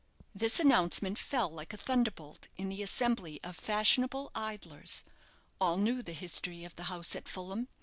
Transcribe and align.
This 0.33 0.59
announcement 0.59 1.19
fell 1.19 1.47
like 1.51 1.73
a 1.73 1.77
thunderbolt 1.77 2.47
in 2.57 2.69
the 2.69 2.81
assembly 2.81 3.39
of 3.43 3.55
fashionable 3.55 4.31
idlers. 4.33 5.03
All 5.59 5.77
knew 5.77 6.01
the 6.01 6.13
history 6.13 6.63
of 6.63 6.75
the 6.75 6.85
house 6.89 7.15
at 7.15 7.27
Fulham. 7.29 7.67